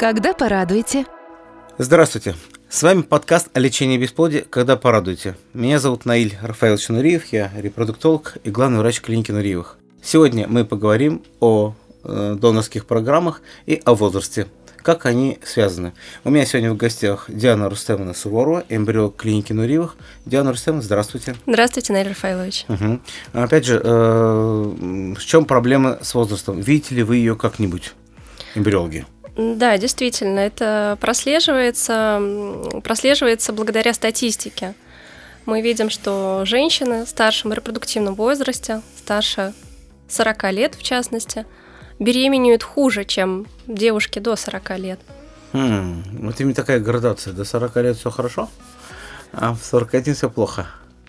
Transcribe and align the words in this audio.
Когда 0.00 0.32
порадуете? 0.32 1.04
Здравствуйте. 1.76 2.34
С 2.70 2.82
вами 2.82 3.02
подкаст 3.02 3.50
о 3.52 3.60
лечении 3.60 3.98
бесплодия 3.98 4.46
«Когда 4.48 4.76
порадуете». 4.76 5.36
Меня 5.52 5.78
зовут 5.78 6.06
Наиль 6.06 6.38
Рафаэлович 6.40 6.88
Нуриев, 6.88 7.26
я 7.32 7.52
репродуктолог 7.54 8.38
и 8.42 8.50
главный 8.50 8.78
врач 8.78 9.02
клиники 9.02 9.30
Нуриевых. 9.30 9.76
Сегодня 10.02 10.48
мы 10.48 10.64
поговорим 10.64 11.22
о 11.40 11.74
э, 12.04 12.34
донорских 12.40 12.86
программах 12.86 13.42
и 13.66 13.82
о 13.84 13.94
возрасте, 13.94 14.46
как 14.78 15.04
они 15.04 15.38
связаны. 15.44 15.92
У 16.24 16.30
меня 16.30 16.46
сегодня 16.46 16.72
в 16.72 16.78
гостях 16.78 17.26
Диана 17.28 17.68
Рустемовна 17.68 18.14
Суворова, 18.14 18.64
эмбриолог 18.70 19.16
клиники 19.16 19.52
Нуриевых. 19.52 19.96
Диана 20.24 20.52
Рустемовна, 20.52 20.80
здравствуйте. 20.80 21.36
Здравствуйте, 21.46 21.92
Наиль 21.92 22.08
Рафаилович. 22.08 22.64
Угу. 22.70 23.00
Опять 23.34 23.66
же, 23.66 23.78
э, 23.84 25.14
в 25.18 25.22
чем 25.26 25.44
проблема 25.44 25.98
с 26.00 26.14
возрастом? 26.14 26.58
Видите 26.58 26.94
ли 26.94 27.02
вы 27.02 27.16
ее 27.16 27.36
как-нибудь, 27.36 27.92
эмбриологи? 28.54 29.04
Да, 29.36 29.78
действительно, 29.78 30.40
это 30.40 30.98
прослеживается, 31.00 32.20
прослеживается 32.82 33.52
благодаря 33.52 33.94
статистике. 33.94 34.74
Мы 35.46 35.62
видим, 35.62 35.90
что 35.90 36.42
женщины 36.44 37.04
в 37.04 37.08
старшем 37.08 37.52
репродуктивном 37.52 38.14
возрасте, 38.14 38.82
старше 38.98 39.54
40 40.08 40.52
лет 40.52 40.74
в 40.74 40.82
частности, 40.82 41.46
беременеют 41.98 42.62
хуже, 42.62 43.04
чем 43.04 43.46
девушки 43.66 44.18
до 44.18 44.36
40 44.36 44.78
лет. 44.78 45.00
Хм, 45.52 46.02
вот 46.22 46.40
именно 46.40 46.54
такая 46.54 46.80
градация. 46.80 47.32
До 47.32 47.44
40 47.44 47.76
лет 47.76 47.96
все 47.96 48.10
хорошо, 48.10 48.48
а 49.32 49.54
в 49.54 49.62
41 49.62 50.14
все 50.14 50.30
плохо. 50.30 50.66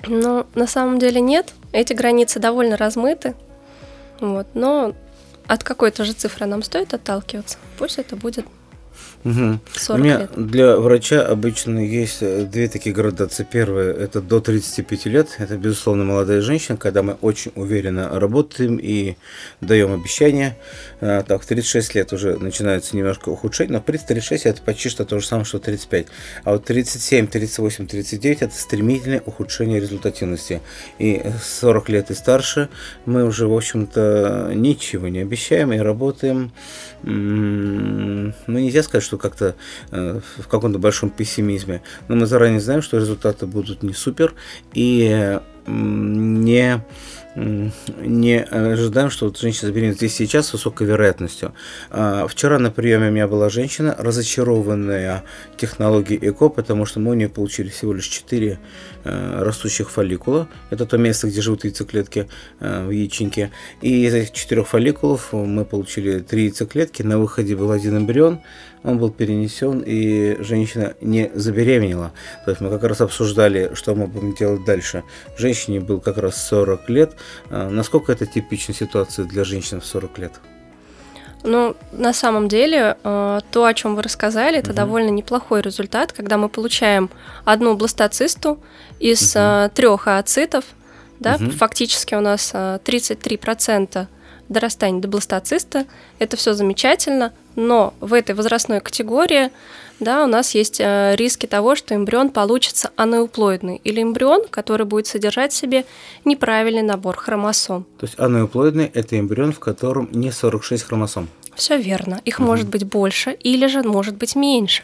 Ну, 0.07 0.45
на 0.55 0.67
самом 0.67 0.99
деле 0.99 1.21
нет. 1.21 1.53
Эти 1.71 1.93
границы 1.93 2.39
довольно 2.39 2.77
размыты. 2.77 3.35
Вот, 4.19 4.47
но 4.53 4.93
от 5.51 5.65
какой-то 5.65 6.05
же 6.05 6.13
цифры 6.13 6.45
нам 6.45 6.63
стоит 6.63 6.93
отталкиваться. 6.93 7.57
Пусть 7.77 7.99
это 7.99 8.15
будет 8.15 8.45
Угу. 9.23 9.59
40 9.75 9.99
У 9.99 10.03
меня 10.03 10.17
лет. 10.19 10.31
для 10.35 10.77
врача 10.77 11.21
обычно 11.25 11.79
есть 11.79 12.17
э, 12.21 12.43
две 12.45 12.67
такие 12.67 12.93
градации. 12.93 13.45
Первая– 13.49 13.93
это 13.93 14.21
до 14.21 14.39
35 14.39 15.05
лет. 15.05 15.29
Это, 15.37 15.57
безусловно, 15.57 16.03
молодая 16.03 16.41
женщина, 16.41 16.77
когда 16.77 17.03
мы 17.03 17.13
очень 17.21 17.51
уверенно 17.55 18.19
работаем 18.19 18.77
и 18.81 19.15
даем 19.61 19.93
обещания. 19.93 20.57
А, 21.01 21.21
Так, 21.23 21.43
в 21.43 21.45
36 21.45 21.95
лет 21.95 22.13
уже 22.13 22.37
начинается 22.37 22.95
немножко 22.97 23.29
ухудшение, 23.29 23.73
но 23.73 23.81
при 23.81 23.97
36 23.97 24.45
это 24.45 24.61
почти 24.61 24.89
что 24.89 25.05
то 25.05 25.19
же 25.19 25.25
самое, 25.25 25.45
что 25.45 25.59
35. 25.59 26.07
А 26.43 26.51
вот 26.53 26.65
37, 26.65 27.27
38, 27.27 27.87
39– 27.87 28.41
это 28.41 28.55
стремительное 28.55 29.21
ухудшение 29.25 29.79
результативности. 29.79 30.61
И 30.97 31.21
40 31.43 31.89
лет 31.89 32.11
и 32.11 32.15
старше 32.15 32.69
мы 33.05 33.23
уже, 33.25 33.47
в 33.47 33.53
общем-то, 33.55 34.51
ничего 34.55 35.07
не 35.09 35.19
обещаем 35.19 35.71
и 35.73 35.77
работаем 35.77 36.51
М, 37.03 38.33
ну, 38.47 38.59
нельзя 38.59 38.80
сказать, 38.83 39.03
что 39.03 39.17
как-то 39.17 39.55
э, 39.91 40.19
в 40.37 40.47
каком-то 40.47 40.79
большом 40.79 41.09
пессимизме, 41.09 41.81
но 42.07 42.15
мы 42.15 42.25
заранее 42.25 42.59
знаем, 42.59 42.81
что 42.81 42.97
результаты 42.97 43.45
будут 43.45 43.83
не 43.83 43.93
супер 43.93 44.33
и 44.73 45.39
не 45.67 46.83
не 47.35 48.41
ожидаем, 48.41 49.09
что 49.09 49.25
вот 49.25 49.37
женщина 49.37 49.67
забеременеет 49.67 49.97
здесь 49.97 50.15
сейчас 50.15 50.47
с 50.47 50.53
высокой 50.53 50.87
вероятностью. 50.87 51.53
А, 51.89 52.27
Вчера 52.27 52.59
на 52.59 52.71
приеме 52.71 53.09
у 53.09 53.11
меня 53.11 53.27
была 53.27 53.49
женщина, 53.49 53.95
разочарованная 53.97 55.23
технологией 55.57 56.29
ЭКО, 56.29 56.49
потому 56.49 56.85
что 56.85 56.99
мы 56.99 57.11
у 57.11 57.13
нее 57.13 57.29
получили 57.29 57.69
всего 57.69 57.93
лишь 57.93 58.07
4 58.07 58.59
растущих 59.03 59.89
фолликула. 59.89 60.47
Это 60.69 60.85
то 60.85 60.97
место, 60.97 61.27
где 61.27 61.41
живут 61.41 61.63
яйцеклетки 61.63 62.27
э, 62.59 62.85
в 62.85 62.91
яичнике. 62.91 63.51
И 63.81 64.05
из 64.05 64.13
этих 64.13 64.31
четырех 64.31 64.67
фолликулов 64.67 65.33
мы 65.33 65.65
получили 65.65 66.19
три 66.19 66.43
яйцеклетки. 66.43 67.01
На 67.01 67.17
выходе 67.17 67.55
был 67.55 67.71
один 67.71 67.97
эмбрион, 67.97 68.41
он 68.83 68.97
был 68.97 69.11
перенесен, 69.11 69.83
и 69.85 70.37
женщина 70.41 70.95
не 71.01 71.31
забеременела. 71.33 72.13
То 72.45 72.51
есть 72.51 72.61
мы 72.61 72.69
как 72.69 72.83
раз 72.83 73.01
обсуждали, 73.01 73.71
что 73.73 73.95
мы 73.95 74.07
будем 74.07 74.33
делать 74.35 74.65
дальше. 74.65 75.03
Женщине 75.37 75.79
был 75.79 75.99
как 75.99 76.17
раз 76.17 76.47
40 76.47 76.89
лет. 76.89 77.13
А 77.49 77.69
Насколько 77.69 78.11
это 78.11 78.25
типичная 78.25 78.75
ситуация 78.75 79.25
для 79.25 79.43
женщин 79.43 79.79
в 79.81 79.85
40 79.85 80.17
лет? 80.19 80.33
Ну, 81.43 81.75
на 81.91 82.13
самом 82.13 82.47
деле, 82.47 82.97
э, 83.03 83.39
то, 83.51 83.65
о 83.65 83.73
чем 83.73 83.95
вы 83.95 84.03
рассказали, 84.03 84.59
это 84.59 84.73
довольно 84.73 85.09
неплохой 85.09 85.61
результат, 85.61 86.11
когда 86.13 86.37
мы 86.37 86.49
получаем 86.49 87.09
одну 87.45 87.75
бластоцисту 87.75 88.59
из 88.99 89.35
Мгм. 89.35 89.71
трех 89.71 90.07
ооцитов, 90.07 90.65
да, 91.19 91.37
Мгм. 91.39 91.51
фактически 91.51 92.13
у 92.13 92.21
нас 92.21 92.51
э, 92.53 92.77
33% 92.83 94.07
дорастания 94.49 95.01
до 95.01 95.07
бластоциста, 95.07 95.85
это 96.19 96.37
все 96.37 96.53
замечательно, 96.53 97.31
но 97.55 97.93
в 97.99 98.13
этой 98.13 98.35
возрастной 98.35 98.79
категории, 98.79 99.49
да, 99.99 100.23
у 100.23 100.27
нас 100.27 100.55
есть 100.55 100.79
э, 100.79 101.15
риски 101.15 101.45
того, 101.45 101.75
что 101.75 101.93
эмбрион 101.95 102.29
получится 102.29 102.91
анеуплоидный, 102.95 103.79
или 103.83 104.01
эмбрион, 104.01 104.47
который 104.49 104.85
будет 104.85 105.07
содержать 105.07 105.51
в 105.51 105.55
себе 105.55 105.85
неправильный 106.25 106.81
набор 106.81 107.17
хромосом. 107.17 107.85
То 107.99 108.05
есть 108.07 108.19
анеуплоидный– 108.19 108.85
это 108.93 109.19
эмбрион, 109.19 109.51
в 109.53 109.59
котором 109.59 110.09
не 110.11 110.31
46 110.31 110.83
хромосом. 110.83 111.27
Все 111.55 111.77
верно. 111.77 112.21
Их 112.25 112.39
Мгм. 112.39 112.47
может 112.47 112.69
быть 112.69 112.83
больше 112.85 113.31
или 113.31 113.67
же 113.67 113.83
может 113.83 114.15
быть 114.15 114.35
меньше. 114.35 114.83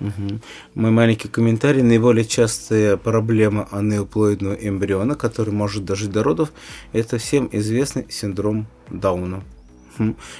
Мгм. 0.00 0.42
Мой 0.74 0.90
маленький 0.90 1.28
комментарий. 1.28 1.80
Наиболее 1.82 2.24
частая 2.24 2.96
проблема 2.96 3.68
анеуплоидного 3.70 4.54
эмбриона, 4.54 5.14
который 5.14 5.54
может 5.54 5.84
дожить 5.84 6.10
до 6.10 6.24
родов, 6.24 6.52
это 6.92 7.18
всем 7.18 7.48
известный 7.52 8.06
синдром 8.10 8.66
Дауна. 8.90 9.44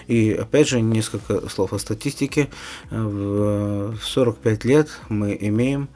И 0.07 0.33
опять 0.33 0.69
же, 0.69 0.81
несколько 0.81 1.49
слов 1.49 1.73
о 1.73 1.79
статистике. 1.79 2.49
В 2.91 3.73
в 3.73 4.05
45 4.05 4.65
лет 4.65 4.89
мы 5.09 5.37
имеем 5.41 5.89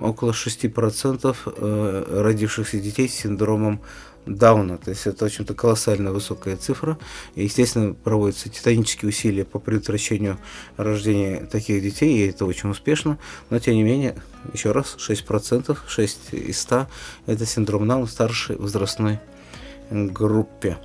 около 0.00 0.32
6% 0.32 1.36
э, 1.46 2.20
родившихся 2.22 2.78
детей 2.80 3.08
с 3.08 3.14
синдромом 3.14 3.80
Дауна. 4.26 4.78
То 4.78 4.90
есть 4.90 5.06
это, 5.06 5.24
в 5.24 5.28
общем-то, 5.28 5.54
колоссально 5.54 6.12
высокая 6.12 6.56
цифра. 6.56 6.98
И, 7.34 7.44
естественно, 7.44 7.94
проводятся 7.94 8.48
титанические 8.48 9.08
усилия 9.08 9.44
по 9.44 9.58
предотвращению 9.58 10.38
рождения 10.76 11.46
таких 11.46 11.82
детей, 11.82 12.18
и 12.18 12.28
это 12.28 12.44
очень 12.44 12.70
успешно. 12.70 13.18
Но, 13.50 13.58
тем 13.58 13.74
не 13.74 13.82
менее, 13.82 14.16
еще 14.52 14.72
раз, 14.72 14.96
6%, 14.98 15.76
6 15.86 16.18
из 16.32 16.60
100– 16.60 16.86
это 17.26 17.46
синдром 17.46 17.88
Дауна 17.88 18.06
в 18.06 18.10
старшей 18.10 18.56
возрастной 18.56 19.18
группе. 19.90 20.78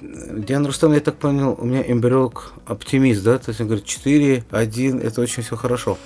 Диана 0.00 0.66
Рустам, 0.66 0.92
я 0.94 1.00
так 1.00 1.16
понял, 1.16 1.56
у 1.58 1.64
меня 1.64 1.82
эмбриолог 1.86 2.52
оптимист, 2.66 3.22
да? 3.22 3.38
То 3.38 3.50
есть 3.50 3.60
он 3.60 3.66
говорит, 3.66 3.84
4, 3.84 4.44
1, 4.50 5.00
это 5.00 5.20
очень 5.20 5.42
все 5.42 5.56
хорошо. 5.56 5.98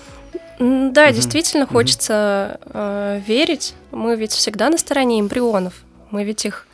Да, 0.59 1.07
Мгм. 1.07 1.15
действительно 1.15 1.65
Мгм. 1.65 1.73
хочется 1.73 2.61
э, 2.67 3.21
верить. 3.27 3.75
Мы 3.91 4.17
ведь 4.17 4.33
всегда 4.33 4.71
на 4.71 4.79
стороне 4.79 5.21
эмбрионов. 5.21 5.75
Мы 6.11 6.25
ведь 6.25 6.45
их 6.45 6.67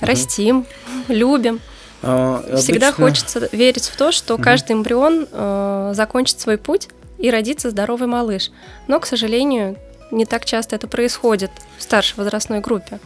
растим, 0.00 0.66
любим. 1.08 1.60
А, 2.02 2.42
Всегда 2.56 2.88
обычно- 2.88 3.06
хочется 3.06 3.48
верить 3.52 3.86
в 3.88 3.96
то, 3.96 4.12
что 4.12 4.34
Мгм. 4.34 4.42
каждый 4.44 4.72
эмбрион 4.72 5.26
э, 5.30 5.92
закончит 5.94 6.38
свой 6.40 6.58
путь 6.58 6.88
и 7.18 7.30
родится 7.30 7.70
здоровый 7.70 8.06
малыш. 8.08 8.50
Но, 8.88 9.00
к 9.00 9.06
сожалению, 9.06 9.76
не 10.10 10.26
так 10.26 10.44
часто 10.44 10.76
это 10.76 10.86
происходит 10.86 11.50
в 11.78 11.82
старшей 11.82 12.16
возрастной 12.18 12.60
группе. 12.60 13.00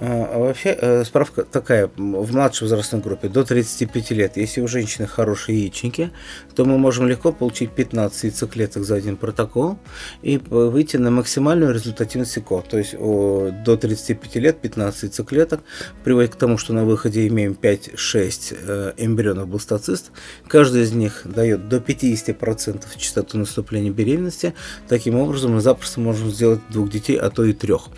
А, 0.00 0.30
а 0.34 0.38
вообще, 0.38 0.76
э, 0.80 1.04
справка 1.04 1.42
такая, 1.42 1.90
в 1.96 2.32
младшей 2.32 2.66
возрастной 2.66 3.00
группе, 3.00 3.28
до 3.28 3.44
35 3.44 4.10
лет, 4.12 4.36
если 4.36 4.60
у 4.60 4.68
женщины 4.68 5.06
хорошие 5.06 5.58
яичники, 5.58 6.10
то 6.54 6.64
мы 6.64 6.78
можем 6.78 7.08
легко 7.08 7.32
получить 7.32 7.72
15 7.72 8.24
яйцеклеток 8.24 8.84
за 8.84 8.94
один 8.94 9.16
протокол 9.16 9.78
и 10.22 10.38
выйти 10.38 10.96
на 10.96 11.10
максимальную 11.10 11.74
результативность 11.74 12.38
ЭКО. 12.38 12.62
То 12.68 12.78
есть 12.78 12.92
до 12.94 13.76
35 13.76 14.36
лет 14.36 14.60
15 14.60 15.02
яйцеклеток 15.04 15.62
приводит 16.04 16.34
к 16.34 16.38
тому, 16.38 16.58
что 16.58 16.72
на 16.72 16.84
выходе 16.84 17.26
имеем 17.26 17.56
5-6 17.60 18.56
э, 18.60 18.92
эмбрионов 18.96 19.48
бластоцист. 19.48 20.12
Каждый 20.46 20.82
из 20.82 20.92
них 20.92 21.22
дает 21.24 21.68
до 21.68 21.78
50% 21.78 22.84
частоту 22.96 23.38
наступления 23.38 23.90
беременности. 23.90 24.54
Таким 24.88 25.16
образом, 25.16 25.54
мы 25.54 25.60
запросто 25.60 26.00
можем 26.00 26.30
сделать 26.30 26.60
двух 26.70 26.90
детей, 26.90 27.16
а 27.16 27.30
то 27.30 27.44
и 27.44 27.52
трех. 27.52 27.88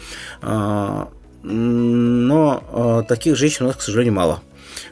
Но 1.43 2.63
э, 2.73 3.09
таких 3.09 3.37
женщин 3.37 3.65
у 3.65 3.69
нас, 3.69 3.77
к 3.77 3.83
сожалению, 3.83 4.15
мало. 4.15 4.41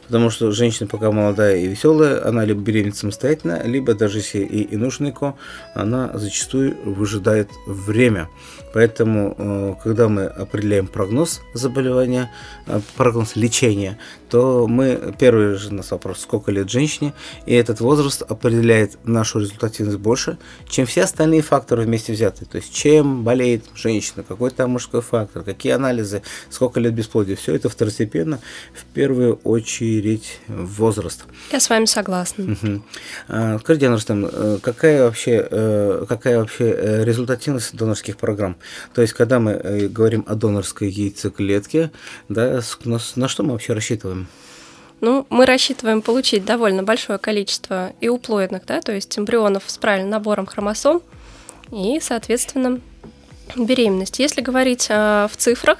Потому 0.08 0.30
что 0.30 0.50
женщина 0.52 0.88
пока 0.88 1.12
молодая 1.12 1.58
и 1.58 1.66
веселая, 1.66 2.26
она 2.26 2.42
либо 2.46 2.62
беременна 2.62 2.94
самостоятельно, 2.94 3.62
либо 3.64 3.92
даже 3.92 4.18
если 4.18 4.38
и, 4.38 4.62
и 4.62 4.76
нужен 4.76 5.10
ЭКО, 5.10 5.34
она 5.74 6.10
зачастую 6.14 6.78
выжидает 6.82 7.50
время. 7.66 8.28
Поэтому, 8.72 9.34
э, 9.36 9.74
когда 9.82 10.08
мы 10.08 10.24
определяем 10.24 10.86
прогноз 10.86 11.42
заболевания, 11.52 12.30
э, 12.66 12.80
прогноз 12.96 13.36
лечения, 13.36 13.98
то 14.30 14.66
мы, 14.66 15.14
первый 15.18 15.56
же 15.56 15.68
у 15.68 15.74
нас 15.74 15.90
вопрос, 15.90 16.20
сколько 16.20 16.50
лет 16.52 16.70
женщине, 16.70 17.12
и 17.44 17.52
этот 17.52 17.80
возраст 17.80 18.22
определяет 18.22 18.98
нашу 19.04 19.40
результативность 19.40 19.98
больше, 19.98 20.38
чем 20.68 20.86
все 20.86 21.02
остальные 21.02 21.42
факторы 21.42 21.82
вместе 21.82 22.14
взятые. 22.14 22.48
То 22.50 22.56
есть, 22.56 22.72
чем 22.72 23.24
болеет 23.24 23.64
женщина, 23.74 24.22
какой 24.26 24.50
там 24.50 24.70
мужской 24.70 25.02
фактор, 25.02 25.42
какие 25.42 25.72
анализы, 25.72 26.22
сколько 26.48 26.80
лет 26.80 26.94
бесплодия, 26.94 27.36
все 27.36 27.54
это 27.54 27.68
второстепенно. 27.68 28.38
В 28.72 28.84
первую 28.94 29.34
очередь 29.44 29.97
умерить 29.98 30.40
возраст. 30.48 31.24
Я 31.52 31.60
с 31.60 31.68
вами 31.68 31.84
согласна. 31.86 32.44
Угу. 32.52 32.82
Скажите, 33.60 33.86
Диана 33.86 33.98
э, 34.08 34.58
какая 34.62 35.04
вообще, 35.04 35.46
э, 35.50 36.04
какая 36.08 36.38
вообще 36.38 36.70
э, 36.70 37.04
результативность 37.04 37.74
донорских 37.74 38.16
программ? 38.16 38.56
То 38.94 39.02
есть, 39.02 39.14
когда 39.14 39.40
мы 39.40 39.88
говорим 39.88 40.24
о 40.26 40.34
донорской 40.34 40.88
яйцеклетке, 40.88 41.90
да, 42.28 42.60
на, 42.84 43.28
что 43.28 43.42
мы 43.42 43.52
вообще 43.52 43.72
рассчитываем? 43.72 44.28
Ну, 45.00 45.26
мы 45.30 45.46
рассчитываем 45.46 46.02
получить 46.02 46.44
довольно 46.44 46.82
большое 46.82 47.18
количество 47.18 47.92
иуплоидных, 48.00 48.66
да, 48.66 48.80
то 48.80 48.92
есть 48.92 49.16
эмбрионов 49.16 49.64
с 49.66 49.78
правильным 49.78 50.10
набором 50.10 50.46
хромосом 50.46 51.02
и, 51.70 52.00
соответственно, 52.00 52.80
беременность. 53.56 54.18
Если 54.18 54.40
говорить 54.40 54.86
э, 54.90 55.28
в 55.30 55.36
цифрах, 55.36 55.78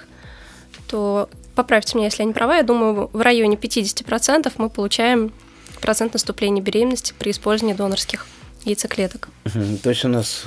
то 0.89 1.29
поправьте 1.59 1.97
меня, 1.97 2.07
если 2.07 2.23
я 2.23 2.29
не 2.29 2.33
права, 2.33 2.59
я 2.59 2.63
думаю, 2.63 3.11
в 3.13 3.21
районе 3.21 3.57
50% 3.57 4.53
мы 4.59 4.71
получаем 4.71 5.33
процент 5.81 6.13
наступления 6.13 6.63
беременности 6.63 7.15
при 7.19 7.33
использовании 7.33 7.75
донорских 7.75 8.27
яйцеклеток. 8.65 9.29
То 9.83 9.91
есть 9.91 10.05
у 10.05 10.09
нас 10.09 10.45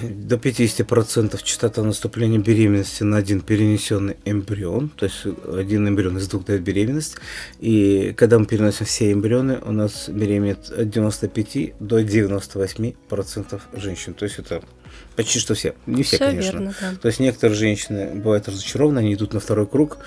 э, 0.00 0.08
до 0.08 0.36
50% 0.36 1.38
частота 1.42 1.82
наступления 1.82 2.38
беременности 2.38 3.02
на 3.02 3.18
один 3.18 3.42
перенесенный 3.42 4.16
эмбрион, 4.24 4.88
то 4.88 5.04
есть 5.04 5.26
один 5.46 5.88
эмбрион 5.88 6.16
из 6.16 6.26
двух 6.28 6.46
дает 6.46 6.62
беременность. 6.62 7.16
И 7.60 8.14
когда 8.16 8.38
мы 8.38 8.46
переносим 8.46 8.86
все 8.86 9.12
эмбрионы, 9.12 9.58
у 9.62 9.72
нас 9.72 10.08
беременеет 10.08 10.70
от 10.70 10.88
95 10.88 11.74
до 11.80 12.00
98% 12.00 13.60
женщин. 13.74 14.14
То 14.14 14.24
есть 14.24 14.38
это 14.38 14.62
Почти 15.16 15.38
что 15.38 15.54
все. 15.54 15.74
Не 15.86 16.02
все, 16.02 16.16
все 16.16 16.26
конечно. 16.26 16.58
Верно, 16.58 16.74
да. 16.80 16.92
То 17.00 17.08
есть 17.08 17.20
некоторые 17.20 17.56
женщины 17.56 18.14
бывают 18.14 18.48
разочарованы, 18.48 18.98
они 18.98 19.14
идут 19.14 19.32
на 19.32 19.40
второй 19.40 19.66
круг, 19.66 19.98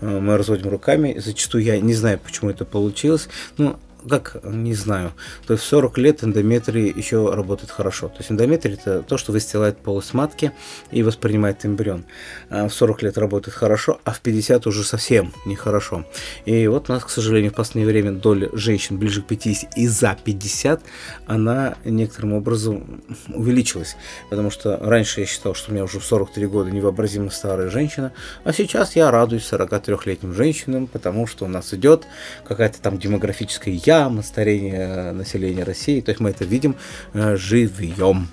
э, 0.00 0.06
мы 0.06 0.36
разводим 0.36 0.68
руками. 0.68 1.16
Зачастую 1.18 1.62
я 1.62 1.80
не 1.80 1.94
знаю, 1.94 2.18
почему 2.18 2.50
это 2.50 2.64
получилось. 2.64 3.28
Но 3.58 3.78
как, 4.08 4.36
не 4.44 4.74
знаю. 4.74 5.12
То 5.46 5.54
есть 5.54 5.64
в 5.64 5.68
40 5.68 5.98
лет 5.98 6.24
эндометрий 6.24 6.92
еще 6.94 7.32
работает 7.32 7.70
хорошо. 7.70 8.08
То 8.08 8.18
есть 8.18 8.30
эндометрий 8.30 8.74
это 8.74 9.02
то, 9.02 9.16
что 9.18 9.32
выстилает 9.32 9.78
полость 9.78 10.14
матки 10.14 10.52
и 10.90 11.02
воспринимает 11.02 11.64
эмбрион. 11.64 12.04
А 12.50 12.68
в 12.68 12.74
40 12.74 13.02
лет 13.02 13.18
работает 13.18 13.56
хорошо, 13.56 14.00
а 14.04 14.12
в 14.12 14.20
50 14.20 14.66
уже 14.66 14.84
совсем 14.84 15.32
нехорошо. 15.44 16.04
И 16.44 16.66
вот 16.66 16.88
у 16.88 16.92
нас, 16.92 17.04
к 17.04 17.10
сожалению, 17.10 17.52
в 17.52 17.54
последнее 17.54 17.86
время 17.86 18.12
доля 18.12 18.48
женщин 18.52 18.98
ближе 18.98 19.22
к 19.22 19.26
50 19.26 19.76
и 19.76 19.86
за 19.88 20.16
50, 20.22 20.82
она 21.26 21.76
некоторым 21.84 22.34
образом 22.34 23.02
увеличилась. 23.28 23.96
Потому 24.30 24.50
что 24.50 24.76
раньше 24.76 25.20
я 25.20 25.26
считал, 25.26 25.54
что 25.54 25.70
у 25.70 25.74
меня 25.74 25.84
уже 25.84 26.00
в 26.00 26.04
43 26.04 26.46
года 26.46 26.70
невообразимо 26.70 27.30
старая 27.30 27.70
женщина, 27.70 28.12
а 28.44 28.52
сейчас 28.52 28.96
я 28.96 29.10
радуюсь 29.10 29.48
43-летним 29.50 30.32
женщинам, 30.32 30.86
потому 30.86 31.26
что 31.26 31.44
у 31.44 31.48
нас 31.48 31.72
идет 31.74 32.06
какая-то 32.44 32.80
там 32.80 32.98
демографическая 32.98 33.74
яма, 33.96 34.22
старение 34.22 35.12
населения 35.12 35.64
России. 35.64 36.00
То 36.00 36.10
есть 36.10 36.20
мы 36.20 36.30
это 36.30 36.44
видим 36.44 36.76
э, 37.14 37.36
живьем. 37.36 38.28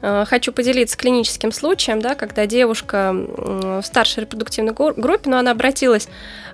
Э, 0.00 0.24
хочу 0.26 0.52
поделиться 0.52 0.96
клиническим 0.96 1.52
случаем, 1.52 2.00
да, 2.00 2.14
когда 2.14 2.46
девушка 2.46 3.12
в 3.12 3.82
старшей 3.82 4.20
репродуктивной 4.20 4.72
группе, 4.72 5.30
но 5.30 5.38
она 5.38 5.52
обратилась 5.52 6.08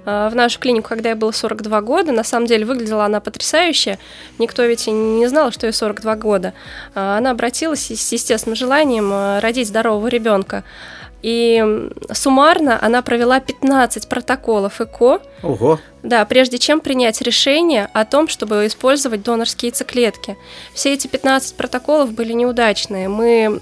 э, 0.05 0.29
в 0.31 0.35
нашу 0.35 0.59
клинику, 0.61 0.89
когда 0.89 1.11
ей 1.11 1.15
было 1.15 1.33
42 1.33 1.81
года. 1.81 2.13
На 2.13 2.25
самом 2.25 2.47
деле 2.47 2.65
выглядела 2.65 3.05
она 3.05 3.21
потрясающе. 3.21 3.99
Никто 4.39 4.65
ведь 4.65 4.87
не 4.87 5.27
знал, 5.27 5.53
что 5.53 5.67
ей 5.67 5.73
42 5.73 6.17
года. 6.17 6.55
Она 6.95 7.31
обратилась 7.31 7.91
с 7.91 8.13
естественным 8.13 8.57
желанием 8.57 9.41
родить 9.41 9.69
здорового 9.69 10.09
ребенка. 10.09 10.65
И 11.25 11.89
суммарно 12.13 12.79
она 12.83 13.01
провела 13.01 13.41
15 13.41 14.11
протоколов 14.11 14.83
ЭКО. 14.83 15.23
Ого. 15.43 15.81
Да, 16.03 16.23
прежде 16.27 16.59
чем 16.59 16.81
принять 16.81 17.23
решение 17.23 17.89
о 17.95 18.05
том, 18.05 18.29
чтобы 18.29 18.67
использовать 18.67 19.23
донорские 19.23 19.71
яйцеклетки. 19.71 20.37
Все 20.75 20.93
эти 20.93 21.07
15 21.07 21.57
протоколов 21.57 22.13
были 22.13 22.35
неудачные. 22.35 23.09
Мы 23.09 23.59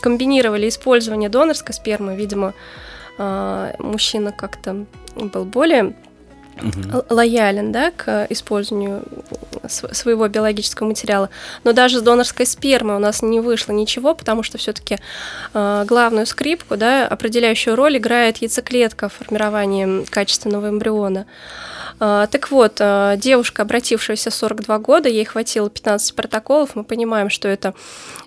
комбинировали 0.00 0.68
использование 0.68 1.28
донорской 1.28 1.74
спермы, 1.74 2.14
видимо, 2.14 2.54
а, 3.18 3.74
мужчина 3.80 4.30
как-то 4.30 4.86
был 5.16 5.44
более 5.44 5.96
угу. 6.60 7.04
лоялен 7.08 7.72
да, 7.72 7.90
к 7.90 8.26
использованию 8.30 9.02
своего 9.68 10.28
биологического 10.28 10.88
материала. 10.88 11.30
Но 11.64 11.72
даже 11.72 11.98
с 11.98 12.02
донорской 12.02 12.46
спермой 12.46 12.96
у 12.96 12.98
нас 12.98 13.22
не 13.22 13.40
вышло 13.40 13.72
ничего, 13.72 14.14
потому 14.14 14.42
что 14.42 14.58
все-таки 14.58 14.98
э, 15.54 15.84
главную 15.86 16.26
скрипку, 16.26 16.76
да, 16.76 17.06
определяющую 17.06 17.76
роль 17.76 17.98
играет 17.98 18.38
яйцеклетка 18.38 19.08
в 19.08 19.14
формировании 19.14 20.04
качественного 20.04 20.68
эмбриона. 20.68 21.26
А, 22.04 22.26
так 22.26 22.50
вот, 22.50 22.78
а, 22.80 23.16
девушка, 23.16 23.62
обратившаяся 23.62 24.30
в 24.30 24.34
42 24.34 24.78
года, 24.78 25.08
ей 25.08 25.24
хватило 25.24 25.70
15 25.70 26.16
протоколов. 26.16 26.74
Мы 26.74 26.82
понимаем, 26.82 27.30
что 27.30 27.46
это 27.46 27.74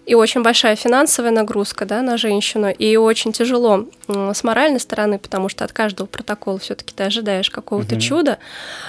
и 0.06 0.16
очень 0.16 0.44
большая 0.44 0.77
финансовая 0.77 1.31
нагрузка 1.31 1.86
да, 1.86 2.01
на 2.01 2.16
женщину, 2.16 2.69
и 2.69 2.95
очень 2.95 3.33
тяжело 3.33 3.86
с 4.07 4.45
моральной 4.45 4.80
стороны, 4.80 5.19
потому 5.19 5.50
что 5.50 5.66
от 5.66 5.74
каждого 5.74 6.07
протокола 6.07 6.57
все-таки 6.57 6.94
ты 6.95 7.04
ожидаешь 7.04 7.50
какого-то 7.50 7.95
угу. 7.95 8.01
чуда. 8.01 8.38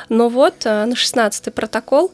Но 0.09 0.29
вот 0.29 0.55
а, 0.65 0.87
на 0.87 0.95
16 0.95 1.53
протокол 1.53 2.13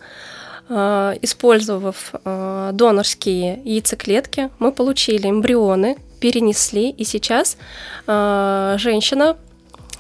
использовав 0.71 2.15
донорские 2.25 3.61
яйцеклетки, 3.63 4.49
мы 4.59 4.73
получили 4.73 5.29
эмбрионы, 5.29 5.99
перенесли, 6.19 6.89
и 6.89 7.05
сейчас 7.05 7.59
женщина 8.07 9.37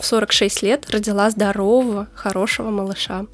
в 0.02 0.04
46 0.04 0.62
лет 0.62 0.90
родила 0.90 1.31
здорового, 1.31 2.08
хорошего 2.14 2.70
малыша. 2.70 3.26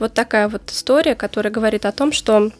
Вот 0.00 0.12
такая 0.12 0.48
вот 0.48 0.70
история, 0.70 1.14
которая 1.14 1.52
говорит 1.52 1.86
о 1.86 1.92
том, 1.92 2.10
что 2.10 2.50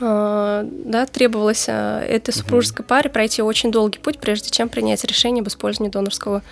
э, 0.00 0.64
да, 0.64 1.06
требовалось 1.06 1.66
э, 1.68 2.06
этой 2.08 2.32
супружеской 2.32 2.86
паре 2.86 3.10
пройти 3.10 3.42
очень 3.42 3.70
долгий 3.70 3.98
путь, 3.98 4.18
прежде 4.18 4.48
чем 4.48 4.70
принять 4.70 5.04
решение 5.04 5.42
об 5.42 5.48
использовании 5.48 5.92
донорского 5.92 6.42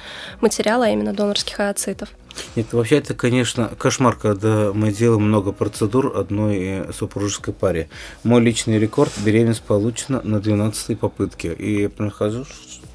материала, 0.42 0.84
а 0.84 0.90
именно 0.90 1.14
донорских 1.14 1.58
ооцитов. 1.60 2.10
Нет, 2.56 2.72
вообще 2.72 2.98
это, 2.98 3.14
конечно, 3.14 3.70
кошмар, 3.78 4.16
когда 4.16 4.72
мы 4.74 4.92
делаем 4.92 5.22
много 5.22 5.52
процедур 5.52 6.14
одной 6.16 6.58
э, 6.58 6.92
супружеской 6.92 7.54
паре. 7.54 7.88
Мой 8.22 8.42
личный 8.42 8.78
рекорд 8.78 9.12
беременность 9.24 9.62
получена 9.62 10.20
на 10.24 10.40
12 10.40 10.98
попытке. 10.98 11.54
И 11.54 11.82
я 11.82 11.88
прихожу 11.88 12.44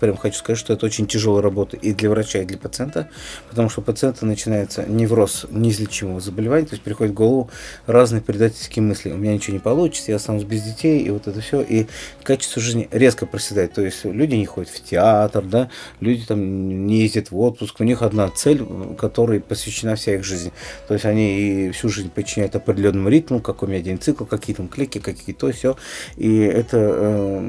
прям 0.06 0.18
хочу 0.18 0.38
сказать, 0.38 0.60
что 0.60 0.74
это 0.74 0.86
очень 0.86 1.08
тяжелая 1.08 1.42
работа 1.42 1.78
и 1.78 1.94
для 1.94 2.10
врача, 2.10 2.40
и 2.40 2.46
для 2.46 2.58
пациента, 2.58 3.10
потому 3.50 3.70
что 3.70 3.82
у 3.82 3.84
пациента 3.84 4.26
начинается 4.26 4.86
невроз 4.88 5.48
неизлечимого 5.50 6.20
заболевания, 6.20 6.66
то 6.66 6.74
есть 6.74 6.84
приходит 6.84 7.14
в 7.14 7.16
голову 7.16 7.50
разные 7.88 8.22
предательские 8.22 8.84
мысли. 8.84 9.12
У 9.12 9.18
меня 9.18 9.34
ничего 9.34 9.54
не 9.54 9.60
получится, 9.60 10.12
я 10.12 10.18
останусь 10.18 10.44
без 10.44 10.62
детей, 10.62 11.02
и 11.02 11.10
вот 11.10 11.28
это 11.28 11.42
все. 11.42 11.62
И 11.62 11.88
качество 12.24 12.62
жизни 12.62 12.88
резко 12.92 13.26
проседает. 13.26 13.74
То 13.74 13.82
есть 13.82 14.06
люди 14.06 14.36
не 14.36 14.46
ходят 14.46 14.70
в 14.70 14.84
театр, 14.84 15.44
да, 15.44 15.70
люди 16.00 16.26
там 16.26 16.86
не 16.86 17.02
ездят 17.02 17.32
в 17.32 17.40
отпуск, 17.40 17.80
у 17.80 17.84
них 17.84 18.02
одна 18.02 18.30
цель, 18.30 18.64
которой 18.98 19.40
посвящена 19.40 19.96
вся 19.96 20.16
их 20.16 20.24
жизнь. 20.24 20.52
То 20.88 20.94
есть 20.94 21.06
они 21.06 21.40
и 21.40 21.72
всю 21.72 21.90
жизнь 21.90 22.10
подчиняют 22.10 22.56
определенному 22.56 23.10
ритму, 23.10 23.40
какой 23.40 23.68
у 23.68 23.72
меня 23.72 23.82
день 23.82 24.00
цикл, 24.00 24.26
какие 24.26 24.56
там 24.56 24.68
клики, 24.68 25.00
какие 25.00 25.34
то 25.34 25.52
все. 25.52 25.76
И 26.18 26.38
это 26.40 26.78
э, 26.78 27.40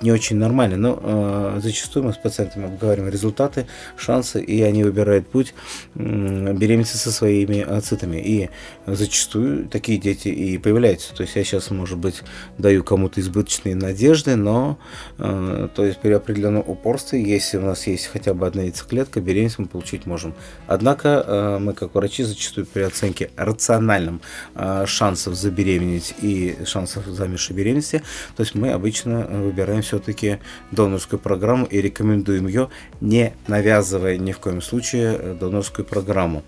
не 0.00 0.12
очень 0.12 0.36
нормально. 0.36 0.76
Но 0.76 0.98
э, 1.02 1.60
зачастую 1.62 1.89
зачастую 1.90 2.04
мы 2.04 2.12
с 2.12 2.16
пациентами 2.18 2.66
обговариваем 2.66 3.12
результаты, 3.12 3.66
шансы, 3.96 4.40
и 4.40 4.62
они 4.62 4.84
выбирают 4.84 5.26
путь 5.28 5.54
беременности 5.94 6.96
со 6.96 7.10
своими 7.10 7.60
ацитами. 7.60 8.18
И 8.18 8.48
зачастую 8.86 9.68
такие 9.68 9.98
дети 9.98 10.28
и 10.28 10.58
появляются. 10.58 11.12
То 11.14 11.22
есть 11.22 11.34
я 11.34 11.42
сейчас, 11.42 11.70
может 11.70 11.98
быть, 11.98 12.22
даю 12.58 12.84
кому-то 12.84 13.20
избыточные 13.20 13.74
надежды, 13.74 14.36
но 14.36 14.78
э, 15.18 15.68
то 15.74 15.84
есть 15.84 16.00
при 16.00 16.12
определенном 16.12 16.62
упорстве, 16.64 17.20
если 17.20 17.58
у 17.58 17.62
нас 17.62 17.88
есть 17.88 18.06
хотя 18.06 18.34
бы 18.34 18.46
одна 18.46 18.62
яйцеклетка, 18.62 19.20
беременность 19.20 19.58
мы 19.58 19.66
получить 19.66 20.06
можем. 20.06 20.34
Однако 20.68 21.24
э, 21.26 21.58
мы, 21.58 21.72
как 21.72 21.94
врачи, 21.94 22.22
зачастую 22.22 22.66
при 22.66 22.82
оценке 22.82 23.30
рациональным 23.36 24.20
э, 24.54 24.84
шансов 24.86 25.34
забеременеть 25.34 26.14
и 26.22 26.56
шансов 26.64 27.06
замершей 27.06 27.56
беременности, 27.56 28.02
то 28.36 28.42
есть 28.42 28.54
мы 28.54 28.70
обычно 28.70 29.26
выбираем 29.26 29.82
все-таки 29.82 30.38
донорскую 30.70 31.18
программу 31.18 31.66
и 31.70 31.80
рекомендуем 31.80 32.46
ее, 32.46 32.68
не 33.00 33.34
навязывая 33.46 34.16
ни 34.16 34.32
в 34.32 34.38
коем 34.38 34.60
случае 34.60 35.16
э, 35.18 35.36
донорскую 35.38 35.84
программу. 35.84 36.42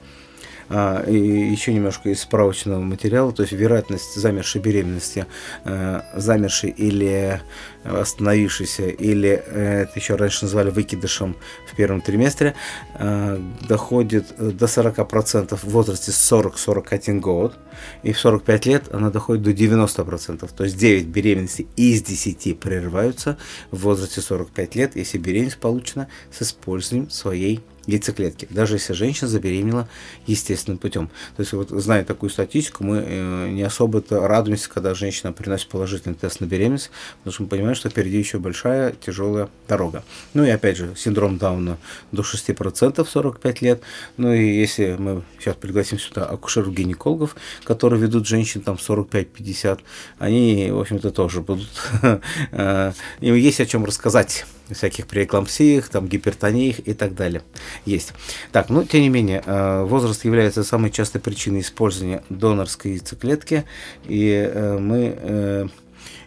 А, 0.69 1.03
и 1.03 1.17
еще 1.17 1.73
немножко 1.73 2.11
из 2.11 2.21
справочного 2.21 2.81
материала, 2.81 3.33
то 3.33 3.43
есть 3.43 3.53
вероятность 3.53 4.15
замершей 4.15 4.61
беременности, 4.61 5.27
э, 5.65 6.01
замершей 6.15 6.71
или 6.71 7.41
остановившейся, 7.85 8.89
или 8.89 9.43
э, 9.45 9.83
это 9.83 9.93
еще 9.99 10.15
раньше 10.15 10.45
называли 10.45 10.71
выкидышем 10.71 11.37
в 11.71 11.77
первом 11.77 12.01
триместре, 12.01 12.55
э, 12.95 13.41
доходит 13.69 14.35
до 14.39 14.67
40% 14.67 15.57
в 15.57 15.65
возрасте 15.65 16.13
40-41 16.13 17.21
год, 17.21 17.55
и 18.03 18.13
в 18.13 18.19
45 18.19 18.67
лет 18.67 18.85
она 18.93 19.11
доходит 19.11 19.43
до 19.43 19.51
90%, 19.51 20.49
то 20.55 20.65
есть 20.65 20.77
9 20.77 21.07
беременностей 21.07 21.67
из 21.77 22.03
10 22.03 22.59
прерываются 22.59 23.37
в 23.71 23.79
возрасте 23.81 24.21
45 24.21 24.75
лет, 24.77 24.97
если 24.97 25.19
беременность 25.19 25.59
получена 25.59 26.09
с 26.31 26.43
использованием 26.43 27.11
своей 27.11 27.63
яйцеклетки, 27.87 28.47
даже 28.51 28.77
если 28.77 28.93
женщина 28.93 29.29
забеременела 29.29 29.89
естественным 30.27 30.79
путем. 30.79 31.11
То 31.37 31.41
есть, 31.41 31.53
вот 31.53 31.71
зная 31.71 32.05
такую 32.05 32.31
статистику, 32.31 32.85
мы 32.85 33.05
э, 33.05 33.49
не 33.51 33.63
особо 33.63 34.03
радуемся, 34.11 34.69
когда 34.71 34.95
женщина 34.95 35.33
приносит 35.33 35.69
положительный 35.69 36.15
тест 36.15 36.41
на 36.41 36.47
беременность, 36.47 36.91
потому 37.19 37.33
что 37.33 37.43
мы 37.43 37.49
понимаем, 37.49 37.75
что 37.75 37.89
впереди 37.89 38.19
еще 38.19 38.39
большая, 38.39 38.93
тяжелая 38.93 39.49
дорога. 39.69 40.05
Ну 40.35 40.45
и 40.45 40.51
опять 40.51 40.77
же, 40.77 40.95
синдром 40.97 41.39
Дауна 41.39 41.79
до 42.13 42.23
6% 42.23 43.05
в 43.05 43.09
45 43.09 43.63
лет. 43.63 43.83
Ну 44.17 44.33
и 44.33 44.45
если 44.45 44.97
мы 44.99 45.23
сейчас 45.39 45.57
пригласим 45.57 45.99
сюда 45.99 46.25
акушеров-гинекологов, 46.27 47.37
которые 47.65 48.01
ведут 48.01 48.27
женщин 48.27 48.61
там 48.61 48.77
45-50, 48.77 49.81
они, 50.19 50.71
в 50.71 50.81
общем-то, 50.81 51.11
тоже 51.11 51.41
будут, 51.41 51.69
э, 52.53 52.93
им 53.21 53.35
есть 53.35 53.61
о 53.61 53.67
чем 53.67 53.85
рассказать 53.85 54.45
всяких 54.75 55.07
преэклампсиях, 55.07 55.89
там, 55.89 56.09
гипертониях 56.09 56.81
и 56.81 56.95
так 56.95 57.15
далее. 57.15 57.43
Есть. 57.85 58.13
Так, 58.53 58.69
но 58.71 58.85
тем 58.85 59.03
не 59.03 59.09
менее, 59.09 59.43
э, 59.45 59.85
возраст 59.85 60.25
является 60.25 60.65
самой 60.65 60.91
частой 60.91 61.21
причиной 61.21 61.61
использования 61.61 62.23
донорской 62.29 62.93
яйцеклетки, 62.93 63.65
и 64.05 64.51
э, 64.53 64.79
мы 64.79 65.17
э, 65.17 65.67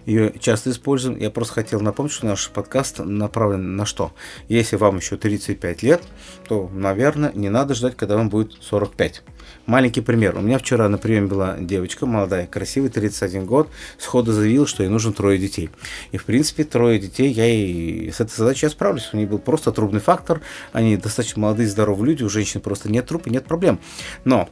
ее 0.05 0.33
часто 0.39 0.69
используем. 0.71 1.17
Я 1.17 1.29
просто 1.29 1.55
хотел 1.55 1.81
напомнить, 1.81 2.13
что 2.13 2.27
наш 2.27 2.49
подкаст 2.49 2.99
направлен 2.99 3.75
на 3.75 3.85
что? 3.85 4.11
Если 4.47 4.75
вам 4.75 4.97
еще 4.97 5.17
35 5.17 5.83
лет, 5.83 6.03
то, 6.47 6.69
наверное, 6.73 7.31
не 7.33 7.49
надо 7.49 7.73
ждать, 7.73 7.97
когда 7.97 8.15
вам 8.15 8.29
будет 8.29 8.53
45. 8.61 9.23
Маленький 9.65 10.01
пример. 10.01 10.37
У 10.37 10.41
меня 10.41 10.57
вчера 10.59 10.87
на 10.89 10.97
приеме 10.97 11.27
была 11.27 11.57
девочка, 11.59 12.05
молодая, 12.05 12.47
красивая, 12.47 12.89
31 12.89 13.45
год, 13.45 13.69
сходу 13.97 14.31
заявила, 14.31 14.67
что 14.67 14.83
ей 14.83 14.89
нужно 14.89 15.11
трое 15.13 15.37
детей. 15.37 15.69
И, 16.11 16.17
в 16.17 16.25
принципе, 16.25 16.63
трое 16.63 16.99
детей, 16.99 17.31
я 17.31 17.47
и 17.47 18.11
с 18.11 18.19
этой 18.19 18.35
задачей 18.35 18.69
справлюсь. 18.69 19.09
У 19.11 19.17
нее 19.17 19.27
был 19.27 19.39
просто 19.39 19.71
трубный 19.71 20.01
фактор, 20.01 20.41
они 20.71 20.97
достаточно 20.97 21.41
молодые, 21.41 21.67
здоровые 21.67 22.11
люди, 22.11 22.23
у 22.23 22.29
женщин 22.29 22.61
просто 22.61 22.91
нет 22.91 23.07
труб 23.07 23.27
и 23.27 23.29
нет 23.29 23.45
проблем. 23.45 23.79
Но 24.23 24.49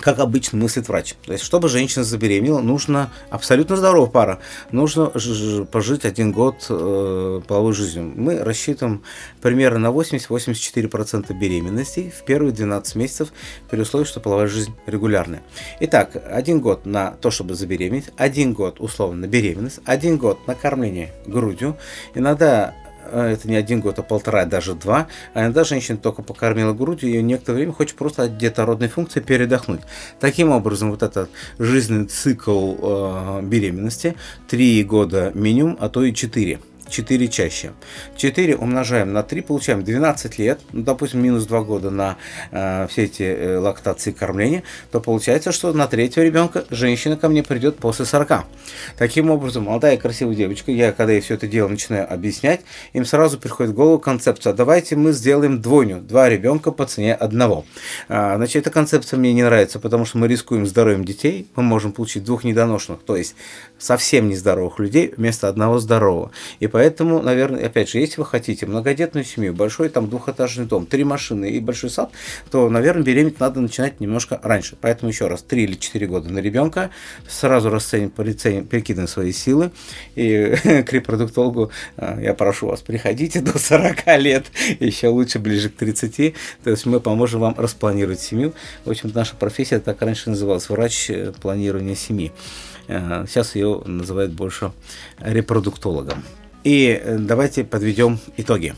как 0.00 0.18
обычно 0.18 0.58
мыслит 0.58 0.88
врач. 0.88 1.14
То 1.24 1.32
есть, 1.32 1.44
чтобы 1.44 1.68
женщина 1.68 2.04
забеременела, 2.04 2.60
нужно 2.60 3.12
абсолютно 3.30 3.76
здоровая 3.76 4.10
пара, 4.10 4.38
нужно 4.70 5.06
пожить 5.70 6.04
один 6.04 6.32
год 6.32 6.66
э, 6.68 7.40
половой 7.46 7.72
жизнью. 7.72 8.12
Мы 8.14 8.38
рассчитываем 8.38 9.02
примерно 9.40 9.78
на 9.78 9.96
80-84% 9.96 11.32
беременностей 11.34 12.10
в 12.10 12.24
первые 12.24 12.52
12 12.52 12.96
месяцев 12.96 13.32
при 13.70 13.80
условии, 13.80 14.04
что 14.04 14.20
половая 14.20 14.48
жизнь 14.48 14.74
регулярная. 14.86 15.42
Итак, 15.80 16.22
один 16.30 16.60
год 16.60 16.86
на 16.86 17.12
то, 17.12 17.30
чтобы 17.30 17.54
забеременеть, 17.54 18.10
один 18.16 18.52
год 18.52 18.80
условно 18.80 19.22
на 19.22 19.26
беременность, 19.26 19.80
один 19.84 20.18
год 20.18 20.46
на 20.46 20.54
кормление 20.54 21.12
грудью, 21.26 21.76
иногда 22.14 22.74
это 23.12 23.48
не 23.48 23.56
один 23.56 23.80
год, 23.80 23.98
а 23.98 24.02
полтора, 24.02 24.42
а 24.42 24.46
даже 24.46 24.74
два, 24.74 25.08
а 25.34 25.42
иногда 25.42 25.64
женщина 25.64 25.98
только 25.98 26.22
покормила 26.22 26.72
грудью 26.72 27.10
и 27.10 27.22
некоторое 27.22 27.58
время 27.58 27.72
хочет 27.72 27.96
просто 27.96 28.24
от 28.24 28.38
детородной 28.38 28.88
функции 28.88 29.20
передохнуть. 29.20 29.80
Таким 30.20 30.50
образом, 30.50 30.90
вот 30.90 31.02
этот 31.02 31.30
жизненный 31.58 32.06
цикл 32.06 32.74
э, 32.78 33.40
беременности 33.42 34.16
3 34.48 34.84
года 34.84 35.32
минимум, 35.34 35.76
а 35.80 35.88
то 35.88 36.02
и 36.02 36.12
4. 36.12 36.58
4 36.88 37.28
чаще. 37.28 37.72
4 38.16 38.56
умножаем 38.56 39.12
на 39.12 39.22
3, 39.22 39.40
получаем 39.42 39.84
12 39.84 40.38
лет, 40.38 40.60
ну, 40.72 40.82
допустим, 40.82 41.22
минус 41.22 41.44
2 41.46 41.62
года 41.62 41.90
на 41.90 42.16
э, 42.50 42.86
все 42.88 43.04
эти 43.04 43.22
э, 43.22 43.58
лактации 43.58 44.10
и 44.10 44.12
кормления, 44.12 44.62
то 44.90 45.00
получается, 45.00 45.52
что 45.52 45.72
на 45.72 45.86
третьего 45.86 46.24
ребенка 46.24 46.64
женщина 46.70 47.16
ко 47.16 47.28
мне 47.28 47.42
придет 47.42 47.76
после 47.76 48.04
40. 48.04 48.44
Таким 48.96 49.30
образом, 49.30 49.64
молодая 49.64 49.96
красивая 49.96 50.34
девочка, 50.34 50.70
я 50.70 50.92
когда 50.92 51.12
я 51.12 51.20
все 51.20 51.34
это 51.34 51.46
дело 51.46 51.68
начинаю 51.68 52.12
объяснять, 52.12 52.60
им 52.92 53.04
сразу 53.04 53.38
приходит 53.38 53.72
в 53.72 53.74
голову 53.74 53.98
концепция, 53.98 54.52
давайте 54.52 54.96
мы 54.96 55.12
сделаем 55.12 55.60
двойню, 55.60 56.00
два 56.00 56.28
ребенка 56.28 56.70
по 56.70 56.86
цене 56.86 57.14
одного. 57.14 57.64
А, 58.08 58.36
значит, 58.36 58.56
эта 58.56 58.70
концепция 58.70 59.18
мне 59.18 59.32
не 59.32 59.42
нравится, 59.42 59.78
потому 59.78 60.04
что 60.04 60.18
мы 60.18 60.28
рискуем 60.28 60.66
здоровьем 60.66 61.04
детей, 61.04 61.46
мы 61.56 61.62
можем 61.62 61.92
получить 61.92 62.24
двух 62.24 62.44
недоношенных, 62.44 63.00
то 63.04 63.16
есть 63.16 63.34
совсем 63.78 64.28
нездоровых 64.28 64.78
людей 64.78 65.12
вместо 65.16 65.48
одного 65.48 65.78
здорового. 65.78 66.30
И 66.60 66.66
поэтому, 66.74 67.22
наверное, 67.22 67.66
опять 67.66 67.88
же, 67.88 68.00
если 68.00 68.20
вы 68.20 68.26
хотите 68.26 68.66
многодетную 68.66 69.24
семью, 69.24 69.54
большой 69.54 69.90
там 69.90 70.10
двухэтажный 70.10 70.66
дом, 70.66 70.86
три 70.86 71.04
машины 71.04 71.48
и 71.50 71.60
большой 71.60 71.88
сад, 71.88 72.10
то, 72.50 72.68
наверное, 72.68 73.04
беременеть 73.04 73.38
надо 73.38 73.60
начинать 73.60 74.00
немножко 74.00 74.40
раньше. 74.42 74.76
Поэтому 74.80 75.12
еще 75.12 75.28
раз, 75.28 75.44
три 75.44 75.62
или 75.62 75.74
четыре 75.74 76.08
года 76.08 76.32
на 76.32 76.40
ребенка, 76.40 76.90
сразу 77.28 77.70
расценим, 77.70 78.10
перекидываем 78.10 79.06
свои 79.06 79.30
силы. 79.30 79.70
И 80.16 80.56
к 80.64 80.92
репродуктологу 80.92 81.70
а, 81.96 82.20
я 82.20 82.34
прошу 82.34 82.66
вас, 82.66 82.80
приходите 82.80 83.40
до 83.40 83.56
40 83.56 84.04
лет, 84.18 84.46
еще 84.80 85.06
лучше 85.06 85.38
ближе 85.38 85.68
к 85.68 85.76
30, 85.76 86.34
то 86.64 86.70
есть 86.70 86.86
мы 86.86 86.98
поможем 86.98 87.42
вам 87.42 87.54
распланировать 87.56 88.20
семью. 88.20 88.52
В 88.84 88.90
общем, 88.90 89.12
наша 89.14 89.36
профессия 89.36 89.78
так 89.78 90.02
раньше 90.02 90.28
называлась, 90.28 90.68
врач 90.68 91.08
э, 91.08 91.32
планирования 91.40 91.94
семьи. 91.94 92.32
Э, 92.88 93.26
сейчас 93.28 93.54
ее 93.54 93.80
называют 93.86 94.32
больше 94.32 94.72
репродуктологом. 95.20 96.24
И 96.64 96.98
э, 97.00 97.18
давайте 97.18 97.62
подведем 97.62 98.18
итоги. 98.38 98.74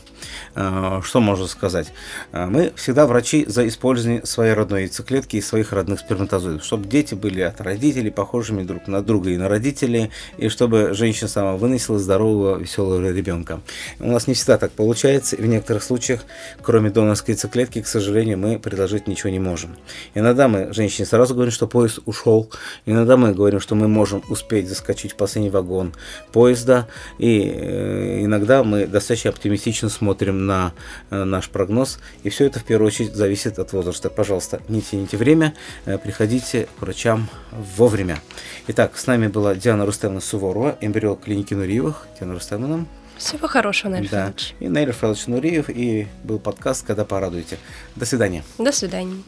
Э, 0.55 0.99
что 1.03 1.21
можно 1.21 1.47
сказать? 1.47 1.93
Э, 2.33 2.45
мы 2.45 2.73
всегда 2.75 3.07
врачи 3.07 3.45
за 3.47 3.65
использование 3.65 4.25
своей 4.25 4.53
родной 4.53 4.81
яйцеклетки 4.81 5.37
и 5.37 5.41
своих 5.41 5.71
родных 5.71 6.01
сперматозоидов, 6.01 6.65
чтобы 6.65 6.85
дети 6.87 7.15
были 7.15 7.39
от 7.39 7.61
родителей 7.61 8.11
похожими 8.11 8.63
друг 8.63 8.87
на 8.87 9.01
друга 9.01 9.29
и 9.29 9.37
на 9.37 9.47
родителей, 9.47 10.11
и 10.37 10.49
чтобы 10.49 10.93
женщина 10.93 11.29
сама 11.29 11.55
выносила 11.55 11.97
здорового, 11.97 12.57
веселого 12.57 13.09
ребенка. 13.09 13.61
У 13.99 14.11
нас 14.11 14.27
не 14.27 14.33
всегда 14.33 14.57
так 14.57 14.73
получается, 14.73 15.37
и 15.37 15.41
в 15.41 15.45
некоторых 15.45 15.81
случаях, 15.81 16.25
кроме 16.61 16.89
донорской 16.89 17.35
яйцеклетки, 17.35 17.81
к 17.81 17.87
сожалению, 17.87 18.37
мы 18.37 18.59
предложить 18.59 19.07
ничего 19.07 19.29
не 19.29 19.39
можем. 19.39 19.77
Иногда 20.13 20.49
мы 20.49 20.73
женщине 20.73 21.05
сразу 21.05 21.33
говорим, 21.33 21.53
что 21.53 21.67
поезд 21.67 21.99
ушел, 22.05 22.51
иногда 22.85 23.15
мы 23.15 23.33
говорим, 23.33 23.61
что 23.61 23.75
мы 23.75 23.87
можем 23.87 24.23
успеть 24.27 24.67
заскочить 24.67 25.13
в 25.13 25.15
последний 25.15 25.49
вагон 25.49 25.93
поезда, 26.33 26.89
и 27.17 27.76
иногда 27.77 28.63
мы 28.63 28.87
достаточно 28.87 29.29
оптимистично 29.29 29.89
смотрим 29.89 30.45
на 30.45 30.73
э, 31.09 31.23
наш 31.23 31.49
прогноз, 31.49 31.99
и 32.23 32.29
все 32.29 32.45
это 32.45 32.59
в 32.59 32.63
первую 32.63 32.87
очередь 32.87 33.15
зависит 33.15 33.59
от 33.59 33.73
возраста. 33.73 34.09
Пожалуйста, 34.09 34.61
не 34.67 34.81
тяните 34.81 35.17
время, 35.17 35.53
э, 35.85 35.97
приходите 35.97 36.67
к 36.77 36.81
врачам 36.81 37.29
вовремя. 37.51 38.19
Итак, 38.67 38.97
с 38.97 39.07
нами 39.07 39.27
была 39.27 39.55
Диана 39.55 39.85
Рустемовна 39.85 40.21
Суворова, 40.21 40.77
эмбриолог 40.81 41.21
клиники 41.21 41.53
Нуриевых. 41.53 42.07
Диана 42.19 42.33
Рустемовна. 42.33 42.85
Всего 43.17 43.47
хорошего, 43.47 43.91
Наиль 43.91 44.09
да. 44.09 44.33
И 44.59 44.67
Наиль 44.67 44.89
Рафаэлович 44.89 45.27
Нуриев, 45.27 45.69
и 45.69 46.07
был 46.23 46.37
подкаст 46.39 46.85
«Когда 46.85 47.03
порадуете». 47.03 47.57
До 47.95 48.05
свидания. 48.05 48.43
До 48.59 48.71
свидания. 48.71 49.23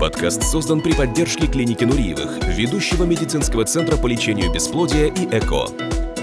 Подкаст 0.00 0.42
создан 0.42 0.80
при 0.80 0.92
поддержке 0.92 1.46
клиники 1.46 1.84
Нуриевых, 1.84 2.44
ведущего 2.48 3.04
медицинского 3.04 3.64
центра 3.64 3.96
по 3.96 4.06
лечению 4.08 4.52
бесплодия 4.52 5.06
и 5.06 5.26
ЭКО. 5.30 6.15